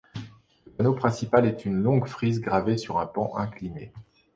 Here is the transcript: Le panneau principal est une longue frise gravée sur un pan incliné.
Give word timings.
Le 0.65 0.71
panneau 0.77 0.93
principal 0.95 1.45
est 1.45 1.63
une 1.63 1.75
longue 1.83 2.07
frise 2.07 2.41
gravée 2.41 2.75
sur 2.77 2.97
un 2.97 3.05
pan 3.05 3.37
incliné. 3.37 3.93